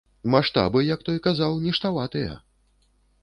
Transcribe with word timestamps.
Маштабы, 0.35 0.79
як 0.85 1.03
той 1.09 1.19
казаў, 1.27 1.59
ніштаватыя! 1.65 2.31